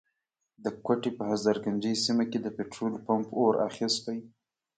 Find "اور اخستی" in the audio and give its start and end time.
3.41-4.17